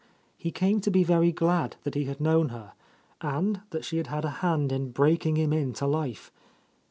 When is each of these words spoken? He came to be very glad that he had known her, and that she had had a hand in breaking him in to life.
He 0.35 0.49
came 0.49 0.81
to 0.81 0.89
be 0.89 1.03
very 1.03 1.31
glad 1.31 1.75
that 1.83 1.93
he 1.93 2.05
had 2.05 2.19
known 2.19 2.49
her, 2.49 2.71
and 3.21 3.61
that 3.69 3.85
she 3.85 3.97
had 3.97 4.07
had 4.07 4.25
a 4.25 4.31
hand 4.41 4.71
in 4.71 4.89
breaking 4.89 5.35
him 5.35 5.53
in 5.53 5.73
to 5.73 5.85
life. 5.85 6.31